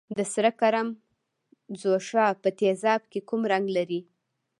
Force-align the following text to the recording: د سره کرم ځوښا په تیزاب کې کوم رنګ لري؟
د 0.17 0.19
سره 0.33 0.51
کرم 0.59 0.87
ځوښا 1.79 2.27
په 2.41 2.49
تیزاب 2.59 3.01
کې 3.11 3.19
کوم 3.29 3.41
رنګ 3.51 3.65
لري؟ 3.77 4.01